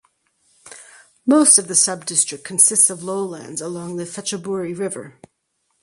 Most 1.27 1.59
of 1.59 1.67
the 1.67 1.75
subdistrict 1.75 2.43
consists 2.43 2.89
of 2.89 3.03
lowlands 3.03 3.61
along 3.61 3.97
the 3.97 4.05
Phetchaburi 4.07 4.73
River. 4.73 5.21